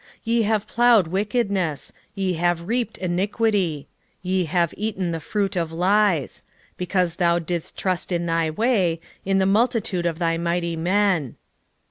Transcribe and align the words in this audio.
10:13 0.01 0.07
Ye 0.23 0.41
have 0.41 0.67
plowed 0.67 1.07
wickedness, 1.09 1.93
ye 2.15 2.33
have 2.33 2.67
reaped 2.67 2.97
iniquity; 2.97 3.87
ye 4.23 4.45
have 4.45 4.73
eaten 4.75 5.11
the 5.11 5.19
fruit 5.19 5.55
of 5.55 5.71
lies: 5.71 6.43
because 6.75 7.17
thou 7.17 7.37
didst 7.37 7.77
trust 7.77 8.11
in 8.11 8.25
thy 8.25 8.49
way, 8.49 8.99
in 9.25 9.37
the 9.37 9.45
multitude 9.45 10.07
of 10.07 10.17
thy 10.17 10.39
mighty 10.39 10.75
men. 10.75 11.35